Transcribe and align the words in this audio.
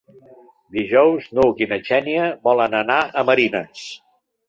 Dijous 0.77 1.27
n'Hug 1.37 1.63
i 1.65 1.69
na 1.75 1.81
Xènia 1.91 2.33
volen 2.51 2.81
anar 2.83 3.01
a 3.25 3.29
Marines. 3.33 3.89